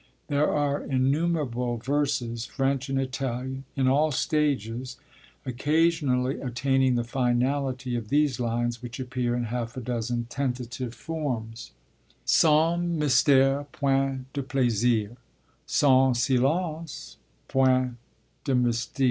There 0.29 0.49
are 0.51 0.81
innumerable 0.83 1.77
verses, 1.77 2.43
French 2.45 2.89
and 2.89 2.99
Italian, 2.99 3.65
in 3.75 3.87
all 3.87 4.11
stages, 4.11 4.97
occasionally 5.45 6.41
attaining 6.41 6.95
the 6.95 7.03
finality 7.03 7.95
of 7.95 8.09
these 8.09 8.39
lines, 8.39 8.81
which 8.81 8.99
appear 8.99 9.35
in 9.35 9.43
half 9.43 9.77
a 9.77 9.79
dozen 9.79 10.25
tentative 10.27 10.95
forms: 10.95 11.73
Sans 12.25 12.81
mystère 12.99 13.71
point 13.71 14.25
de 14.33 14.41
plaisirs, 14.41 15.17
_Sans 15.67 16.15
silence 16.17 17.17
point 17.47 17.95
de 18.43 18.55
mystère. 18.55 18.99